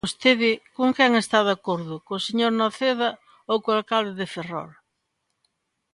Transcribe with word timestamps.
Vostede 0.07 0.49
¿con 0.77 0.89
quen 0.97 1.11
está 1.23 1.39
de 1.47 1.53
acordo, 1.57 1.95
co 2.05 2.25
señor 2.27 2.51
Noceda 2.55 3.09
ou 3.51 3.57
co 3.63 3.69
alcalde 3.77 4.13
de 4.19 4.27
Ferrol? 4.33 4.71